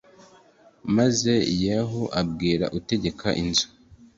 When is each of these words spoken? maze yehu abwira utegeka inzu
maze 0.95 1.33
yehu 1.63 2.01
abwira 2.21 2.65
utegeka 2.77 3.27
inzu 3.41 3.67